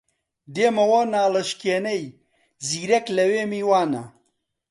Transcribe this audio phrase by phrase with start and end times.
[0.55, 2.03] دێمەوە ناڵەشکێنەی
[2.67, 4.03] زیرەک لەوێ میوانە